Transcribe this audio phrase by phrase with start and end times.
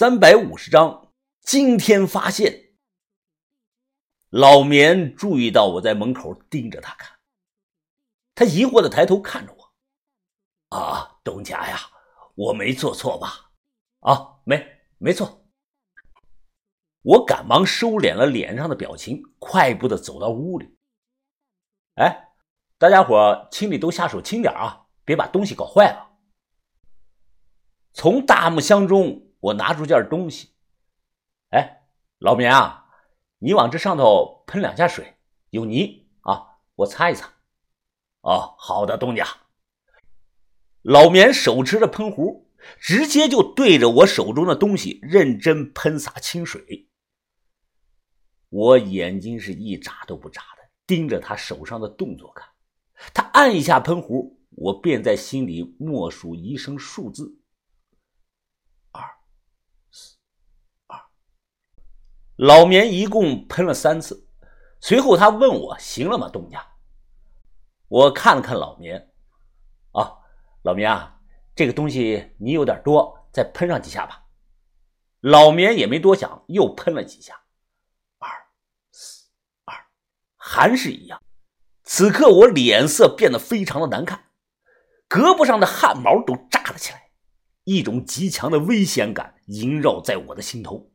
[0.00, 1.12] 三百五十章，
[1.42, 2.70] 惊天发现。
[4.30, 7.18] 老棉注意到我在门口盯着他看，
[8.34, 9.74] 他疑惑的抬头看着我
[10.74, 11.78] ：“啊，东家呀，
[12.34, 13.50] 我没做错吧？
[13.98, 15.46] 啊，没，没错。”
[17.04, 20.78] 我赶忙收敛了脸上的表情，快步的走到屋里。
[21.96, 22.30] 哎，
[22.78, 26.16] 大家伙清理都下手轻点啊，别把东西搞坏了。
[27.92, 29.26] 从大木箱中。
[29.40, 30.50] 我拿出件东西，
[31.48, 31.86] 哎，
[32.18, 32.86] 老棉啊，
[33.38, 35.16] 你往这上头喷两下水，
[35.48, 37.32] 有泥啊，我擦一擦。
[38.20, 39.26] 哦，好的，东家。
[40.82, 46.90] 老棉手持着喷壶，直接就对着我手中的东西认真喷洒清水。
[48.50, 52.46] 我眼睛是一眨都不眨的盯着他手上的动作看，
[53.14, 57.39] 他按一下喷壶，我便在心里默数一声数字。
[62.40, 64.26] 老棉一共喷了三次，
[64.80, 66.66] 随后他问我：“行了吗，东家？”
[67.88, 69.10] 我看了看老棉，
[69.92, 70.16] 啊，
[70.62, 71.20] 老棉啊，
[71.54, 74.24] 这个东西你有点多，再喷上几下吧。
[75.20, 77.38] 老棉也没多想，又喷了几下，
[78.18, 78.30] 二
[78.90, 79.26] 四
[79.66, 79.76] 二，
[80.38, 81.22] 还是一样。
[81.84, 84.30] 此刻我脸色变得非常的难看，
[85.10, 87.10] 胳膊上的汗毛都炸了起来，
[87.64, 90.89] 一种极强的危险感萦绕在我的心头。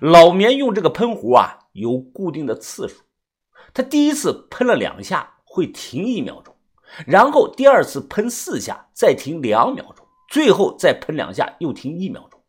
[0.00, 3.02] 老棉用这个喷壶啊，有固定的次数。
[3.72, 6.54] 他第一次喷了两下，会停一秒钟，
[7.06, 12.42] 然后第二次喷四下，再停两秒钟，最后再喷两下，又停一秒钟。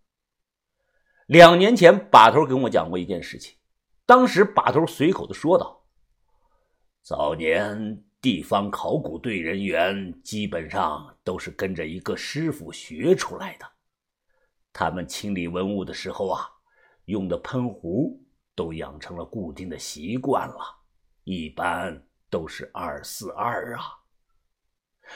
[1.26, 3.58] 两年前，把头跟我讲过一件事情，
[4.06, 5.84] 当时把头随口的说道
[7.04, 13.66] ：“早年地方考古队人员基本上都是跟着一个师傅学出来的，
[14.72, 16.50] 他们清理文物的时候啊。”
[17.08, 18.22] 用的喷壶
[18.54, 20.60] 都养成了固定的习惯了，
[21.24, 23.84] 一般都是二四二啊。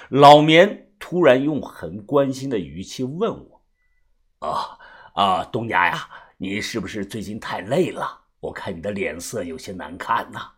[0.07, 3.65] 老棉突然用很关心的语气问我
[4.39, 4.79] ：“啊
[5.13, 8.21] 啊，东家呀，你是不是最近太累了？
[8.39, 10.53] 我看你的脸色有些难看呐。”“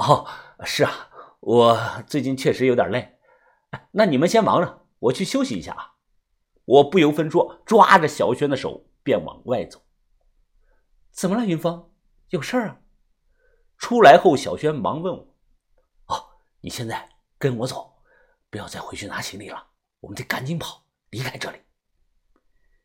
[0.00, 0.26] 哦，
[0.64, 3.18] 是啊，我最近确实有点累。
[3.90, 5.92] 那你们先忙着，我去休息一下啊。”
[6.64, 9.81] 我不由分说，抓着小轩的手便往外走。
[11.12, 11.90] 怎么了，云峰？
[12.30, 12.80] 有事儿啊？
[13.76, 15.36] 出来后，小轩忙问我
[16.08, 16.24] ：“哦，
[16.60, 18.02] 你现在跟我走，
[18.48, 19.68] 不要再回去拿行李了，
[20.00, 21.58] 我们得赶紧跑，离开这里。”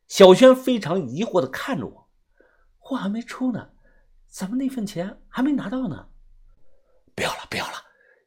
[0.07, 2.09] 小轩非常疑惑的看着我
[2.77, 3.69] ：“货还没出呢，
[4.27, 6.09] 咱们那份钱还没拿到呢。
[7.15, 7.73] ”“不要了，不要了，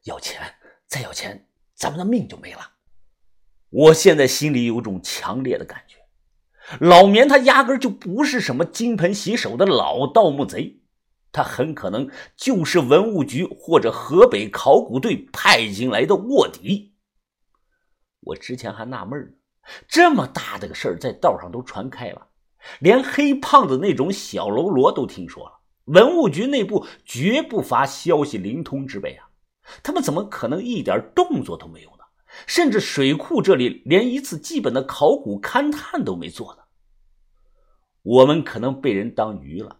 [0.03, 0.55] 要钱
[0.87, 2.77] 再要钱，咱们的命就没了。”
[3.69, 6.00] 我现在心里有种强烈的感觉。
[6.79, 10.81] 老棉他压根就不是什么金盆洗手的老盗墓贼，
[11.31, 16.93] 他很可能就是文物局或者河北考古队派进来的卧底。
[18.21, 19.31] 我之前还纳闷呢，
[19.87, 22.27] 这么大的个事儿在道上都传开了，
[22.79, 29.29] 连黑胖子那种小喽啰都听说了，文物局内部绝不乏消息灵通之辈啊，
[29.81, 31.95] 他们怎么可能一点动作都没有呢？
[32.47, 36.60] 甚至水库这里连一次基本的考古勘探都没做呢。
[38.01, 39.79] 我们可能被人当鱼了，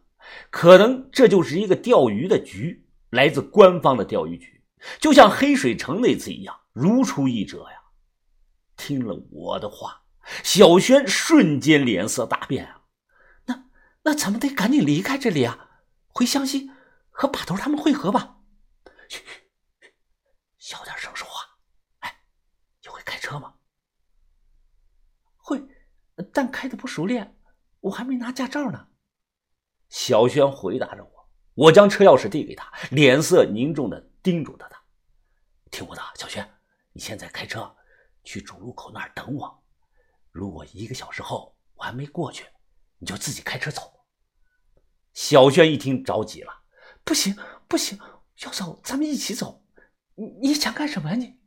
[0.50, 4.64] 可能这就是一个钓鱼的局，来自官方的钓鱼局，
[5.00, 7.82] 就像黑水城那次一样，如出一辙呀。
[8.78, 10.04] 听了我的话，
[10.44, 12.82] 小轩瞬间脸色大变啊！
[13.46, 13.66] 那
[14.04, 15.70] 那咱们得赶紧离开这里啊，
[16.08, 16.72] 回湘西
[17.10, 18.38] 和把头他们会合吧。
[19.08, 19.22] 嘘，
[20.58, 21.44] 小点声说话。
[22.00, 22.24] 哎，
[22.82, 23.54] 你会开车吗？
[25.38, 25.62] 会，
[26.34, 27.36] 但开的不熟练，
[27.82, 28.88] 我还没拿驾照呢。
[29.90, 34.82] 小轩回答着我，我将车钥匙递给他，脸色凝重的叮嘱着他
[35.70, 36.50] ：“听我的，小轩，
[36.94, 37.76] 你现在开车
[38.24, 39.64] 去主路口那儿等我。
[40.32, 42.46] 如果一个小时后我还没过去，
[43.00, 44.06] 你就自己开车走。”
[45.14, 46.64] 小轩一听着急了
[47.04, 47.36] ：“不行，
[47.68, 48.00] 不行，
[48.46, 49.66] 要走咱们一起走。
[50.16, 51.42] 你你想干什么呀你？”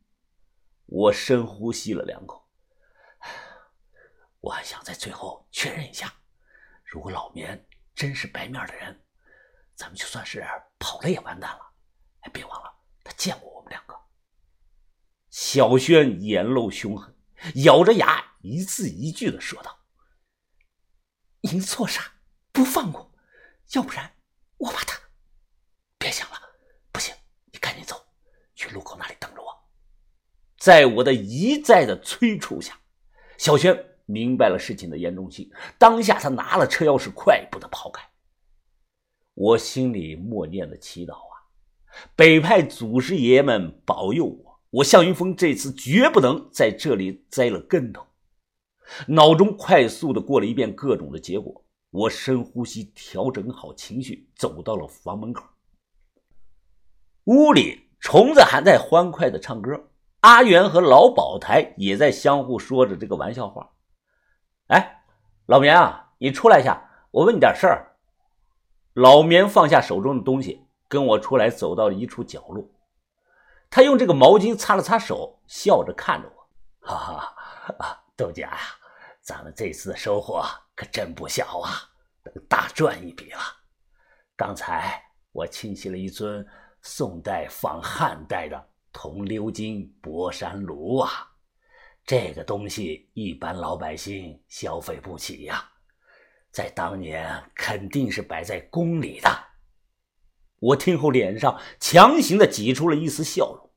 [0.87, 2.47] 我深呼吸了两口，
[4.41, 6.13] 我还想在最后确认一下，
[6.95, 9.05] 如果老棉真是白面的人，
[9.75, 10.47] 咱们就算是
[10.79, 11.73] 跑了也完蛋了。
[12.21, 14.01] 哎，别忘了他见过我们两个。
[15.29, 17.13] 小轩眼露凶狠，
[17.65, 19.77] 咬着牙一字一句的说道
[21.43, 22.01] ：“您错杀，
[22.53, 23.13] 不放过，
[23.73, 24.15] 要不然
[24.59, 24.97] 我把他……
[25.99, 26.41] 别想了，
[26.93, 27.13] 不行，
[27.47, 28.07] 你赶紧走，
[28.55, 29.53] 去路口那里等着我。”
[30.61, 32.79] 在我的一再的催促下，
[33.37, 38.03] 小轩明白了事情的严重性，当下他拿了车钥匙，快步的跑开。
[39.35, 41.35] 我心里默念的祈祷啊，
[42.15, 48.07] 北派祖师爷们保佑我，我向云峰这次绝不能在这里栽了跟头。
[49.09, 55.45] 脑中快速的过了一遍各种的结果，我深呼吸，调整好情绪，走到了房门口。
[57.25, 59.89] 屋里虫子还在欢快的唱歌，
[60.21, 63.69] 阿元和老宝台也在相互说着这个玩笑话。
[64.69, 65.05] 哎，
[65.47, 67.97] 老棉啊，你出来一下，我问你点事儿。
[68.95, 72.65] 老棉放下手中的东西，跟我出来，走到了一处角落。
[73.69, 76.49] 他用这个毛巾擦了擦手，笑着看着我
[76.87, 77.35] ：“哈
[77.79, 78.59] 哈，豆家呀，
[79.21, 80.45] 咱们这次的收获
[80.77, 81.71] 可真不小啊，
[82.49, 83.41] 大赚一笔了。
[84.37, 85.03] 刚才
[85.33, 86.47] 我清洗了一尊
[86.83, 91.29] 宋代仿汉代的铜鎏金博山炉啊，
[92.05, 95.71] 这个东西一般老百姓消费不起呀。”
[96.53, 99.29] 在当年肯定是摆在宫里的。
[100.61, 103.71] 我听后脸上强行的挤出了一丝笑容。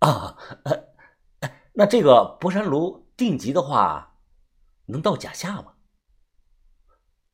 [0.00, 0.36] 啊，
[1.72, 4.18] 那这个博山炉定级的话，
[4.84, 5.76] 能到甲下吗？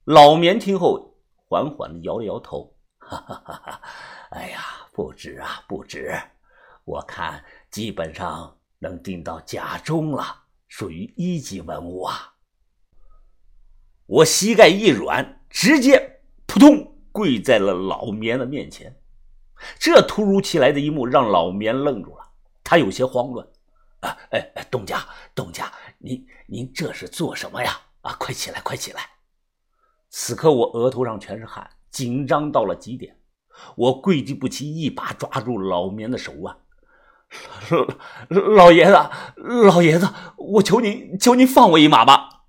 [0.05, 2.79] 老棉听后缓缓的摇了摇头。
[2.99, 3.83] 哈哈哈哈
[4.31, 4.63] 哎呀，
[4.93, 6.17] 不止啊，不止！
[6.85, 12.35] 我看基本上能定到甲中了，属于一级文物啊。
[14.05, 18.95] 我膝盖一软，直接扑通跪在了老棉的面前。
[19.79, 22.25] 这突如其来的一幕让老棉愣住了，
[22.63, 23.47] 他有些慌乱。
[24.01, 25.03] 啊，哎，东家，
[25.35, 27.81] 东家，您您这是做什么呀？
[28.03, 29.09] 啊，快起来，快起来！
[30.11, 33.19] 此刻我额头上全是汗，紧张到了极点。
[33.77, 36.55] 我跪地不起，一把抓住老棉的手腕。
[38.29, 42.45] 老 老爷子，老爷子，我求您，求您放我一马吧！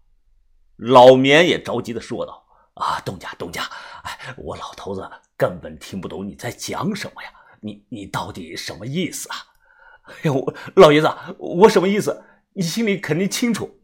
[0.75, 2.45] 老棉也着急的说道
[2.75, 3.63] ：“啊，东家，东家，
[4.03, 7.29] 哎，我老头子根本听不懂你在讲什么呀！
[7.61, 9.35] 你你到底什么意思啊？
[10.03, 12.23] 哎呀，我老爷子，我什么意思？
[12.53, 13.79] 你心里肯定清楚。”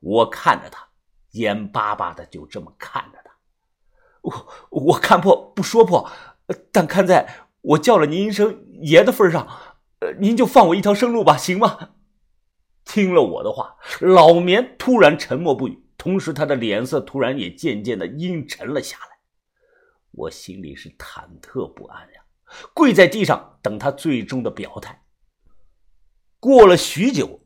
[0.00, 0.88] 我看着他，
[1.32, 3.30] 眼巴巴的就这么看着他。
[4.22, 6.10] 我我看破不说破，
[6.72, 9.46] 但看在我叫了您一声爷的份上，
[10.14, 11.90] 您就放我一条生路吧， 行吗？
[12.84, 19.18] 听了我的话，老棉突然沉默不语，同时他的脸色突然也渐渐的阴沉了下来。
[20.12, 22.22] 我心里是忐忑不安呀，
[22.72, 25.02] 跪在地上等他最终的表态。
[26.38, 27.40] 过了许久，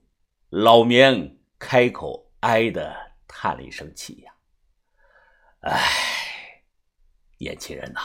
[0.50, 2.94] 老棉开口哀的
[3.26, 4.32] 叹了一声气呀
[5.62, 6.62] ：“唉，
[7.38, 8.00] 年轻人呐，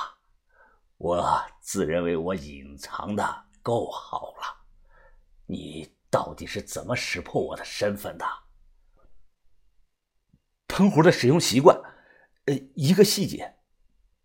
[0.97, 4.43] 我自认为我隐藏的够好了，
[5.47, 8.25] 你。”到底是怎么识破我的身份的？
[10.65, 11.77] 喷壶的使用习惯，
[12.45, 13.57] 呃，一个细节，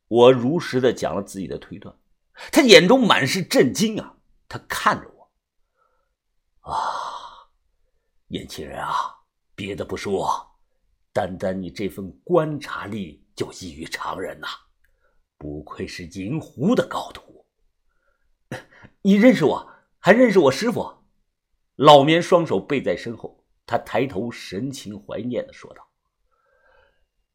[0.07, 1.93] 我如实的讲了自己的推断。
[2.53, 4.19] 他眼中满是震惊啊！
[4.49, 7.51] 他看着我，啊，
[8.29, 9.25] 年轻人啊，
[9.57, 10.49] 别的不说，
[11.13, 14.47] 单单你这份观察力就异于常人呐，
[15.37, 17.40] 不愧是银狐的高徒。
[19.03, 21.05] 你认识我，还认识我师傅？
[21.77, 25.89] 老棉双手背在身后，他抬头，神情怀念的说道：“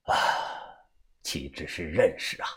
[0.05, 0.13] 啊，
[1.23, 2.47] 岂止是认识啊！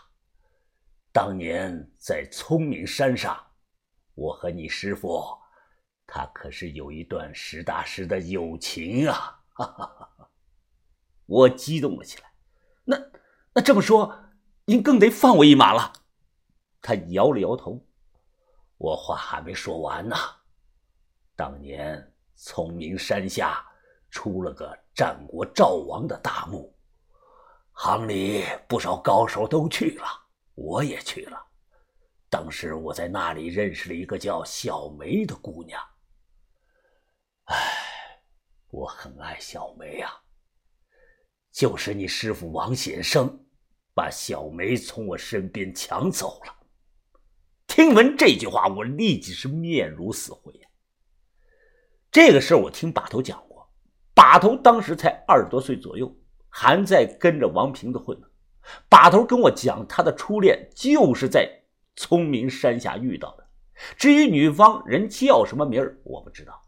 [1.11, 3.35] 当年在聪明山上，
[4.13, 5.35] 我和你师傅，
[6.05, 10.29] 他可是有一段实打实的友情啊！”哈哈哈！
[11.25, 12.31] 我激动了起来。
[12.83, 12.95] 那
[13.55, 14.15] 那这么说，
[14.65, 15.93] 您更得放我一马了。
[16.79, 17.83] 他摇了摇头。
[18.79, 20.15] 我话还没说完呢。
[21.35, 23.61] 当年聪明山下
[24.09, 26.73] 出了个战国赵王的大墓，
[27.73, 30.05] 行里不少高手都去了，
[30.55, 31.37] 我也去了。
[32.29, 35.81] 当时我在那里认识了一个叫小梅的姑娘。
[37.45, 38.21] 唉，
[38.69, 40.11] 我很爱小梅啊。
[41.51, 43.45] 就是你师傅王显生
[43.93, 46.58] 把小梅从我身边抢走了。
[47.79, 50.67] 听闻这句话，我立即是面如死灰呀。
[52.11, 53.69] 这个事儿我听把头讲过，
[54.13, 56.13] 把头当时才二十多岁左右，
[56.49, 58.27] 还在跟着王平子混呢。
[58.89, 61.49] 把头跟我讲，他的初恋就是在
[61.95, 63.47] 聪明山下遇到的。
[63.95, 66.61] 至于女方人叫什么名儿，我不知道。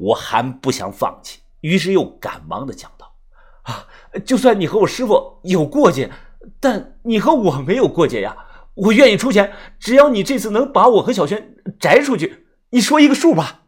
[0.00, 3.14] 我还不想放弃，于是又赶忙的讲道
[3.62, 3.86] ：“啊，
[4.26, 6.10] 就算你和我师傅有过节，
[6.58, 8.36] 但你和我没有过节呀。
[8.74, 12.46] 我愿意出钱，只要你这次能把我和小轩摘出去。
[12.70, 13.62] 你说一个数吧。”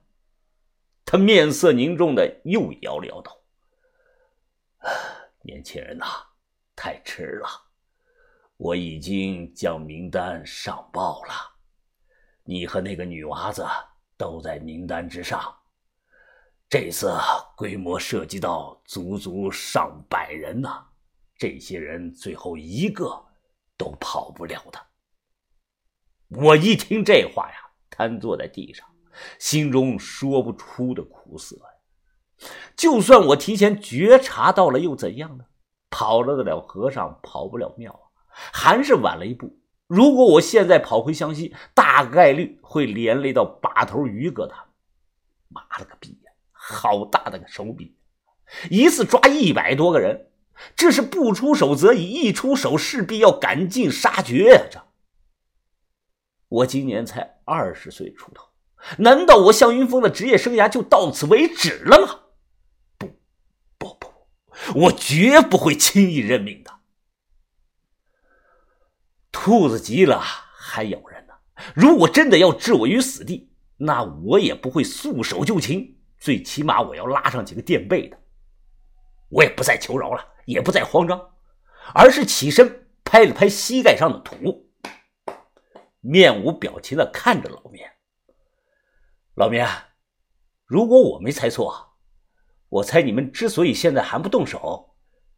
[1.09, 3.33] 他面色凝重的又摇了摇头
[5.43, 6.05] ：“年轻人呐，
[6.75, 7.49] 太迟了，
[8.57, 11.33] 我已经将名单上报了，
[12.43, 13.65] 你和那个女娃子
[14.17, 15.55] 都在名单之上。
[16.69, 17.15] 这次
[17.57, 20.69] 规模涉及到足足上百人呢，
[21.39, 23.25] 这些人最后一个
[23.77, 24.86] 都跑不了的。”
[26.29, 27.55] 我一听这话呀，
[27.91, 28.87] 瘫坐在地上，
[29.39, 32.49] 心中说不出的苦涩呀。
[32.77, 35.45] 就算我提前觉察到了，又怎样呢？
[35.89, 38.05] 跑了得了和尚跑不了庙啊，
[38.53, 39.59] 还是晚了一步。
[39.87, 44.67] 如果我现在跑回湘西，大概率会连累到把头于哥他们。
[45.49, 46.33] 妈了个逼呀！
[46.51, 47.97] 好大的个手笔，
[48.69, 50.33] 一次抓一百多个人，
[50.75, 54.63] 这是不出手则已，一出手势必要赶尽杀绝呀！
[54.69, 54.86] 这。
[56.49, 58.45] 我今年才二十岁出头，
[58.99, 62.21] 难道我向云峰的职业生涯就到此为止了吗？
[62.99, 63.09] 不，
[63.79, 66.73] 不，不，我绝不会轻易认命的。
[69.33, 71.35] 兔子急了还咬人呢，
[71.75, 78.17] 如果真的要置我于死地，那我也不会束手就擒，最起码我要拉上几个垫背的。
[79.29, 81.21] 我也不再求饶了，也不再慌张，
[81.93, 84.66] 而是起身拍了拍膝盖上的土。
[86.09, 87.91] 面无表情的看着老棉，
[89.35, 89.67] 老棉，
[90.65, 91.99] 如果我没猜错，
[92.69, 94.95] 我猜你们之所以现在还不动手，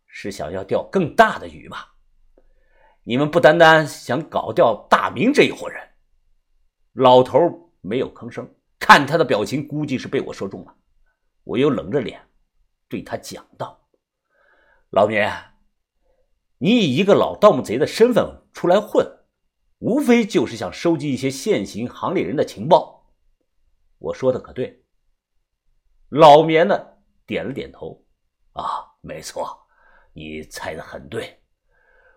[0.07, 1.95] 是想要钓更大的鱼吧？
[3.03, 5.83] 你们不单单想搞掉大明这一伙人。
[6.93, 8.47] 老头没有吭声，
[8.79, 10.75] 看他的表情，估计是被我说中了。
[11.45, 12.21] 我又冷着脸
[12.91, 13.89] 对他讲道
[14.93, 15.33] ：“老棉，
[16.59, 19.11] 你以一个老盗墓贼的身份出来混。”
[19.79, 23.07] 无非就是想收集一些现行行里人的情报，
[23.99, 24.85] 我说的可对？
[26.09, 26.75] 老棉呢
[27.25, 28.05] 点了点头，
[28.55, 28.65] 啊，
[29.01, 29.57] 没错，
[30.13, 31.41] 你猜的很对。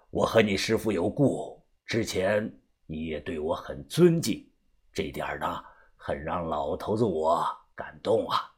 [0.09, 4.49] 我和你师傅有故，之前你也对我很尊敬，
[4.91, 5.63] 这点呢
[5.95, 8.51] 很让老头子我感动啊。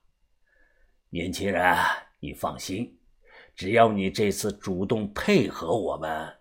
[1.10, 1.76] 年轻人，
[2.20, 2.98] 你放心，
[3.54, 6.34] 只要你这次主动配合我们，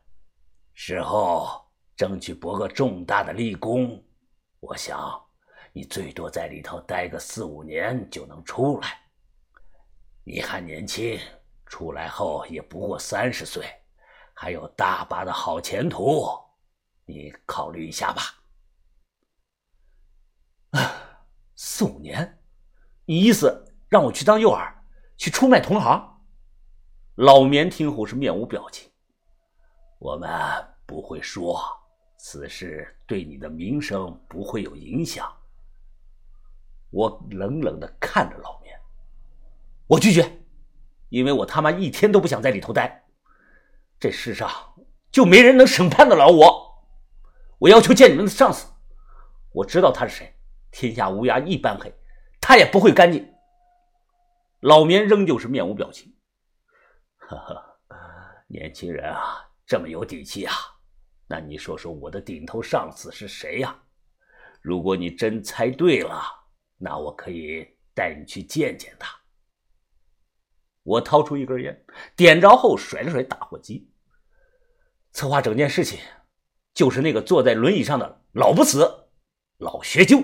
[0.75, 1.62] 事后。
[1.97, 4.03] 争取博个重大的立功，
[4.61, 5.21] 我想
[5.73, 9.01] 你最多在里头待个四五年就能出来。
[10.25, 11.19] 你还年轻，
[11.67, 13.67] 出来后也不过三十岁，
[14.35, 16.27] 还有大把的好前途，
[17.05, 18.23] 你考虑一下吧。
[20.71, 20.95] 啊，
[21.57, 22.43] 四五年，
[23.05, 24.73] 你意思让我去当诱饵，
[25.19, 26.09] 去出卖同行？
[27.17, 28.91] 老棉听后是面无表情。
[29.99, 30.31] 我们
[30.87, 31.82] 不会说。
[32.25, 35.29] 此事对你的名声不会有影响。
[36.91, 38.79] 我冷冷的看着老面，
[39.89, 40.41] 我拒绝，
[41.09, 43.05] 因为我他妈一天都不想在里头待。
[43.99, 44.49] 这世上
[45.11, 46.87] 就没人能审判得了我。
[47.59, 48.69] 我要求见你们的上司，
[49.51, 50.33] 我知道他是谁，
[50.71, 51.93] 天下乌鸦一般黑，
[52.41, 53.35] 他也不会干净。
[54.61, 56.15] 老棉仍旧是面无表情。
[57.19, 57.77] 呵呵，
[58.47, 60.55] 年轻人啊，这么有底气啊！
[61.33, 63.75] 那你说说我的顶头上司是谁呀？
[64.61, 66.23] 如果你真猜对了，
[66.77, 69.19] 那我可以带你去见见他。
[70.83, 73.91] 我掏出一根烟，点着后甩了甩打火机。
[75.13, 75.99] 策划整件事情，
[76.75, 78.87] 就是那个坐在轮椅上的老不死、
[79.57, 80.23] 老学究。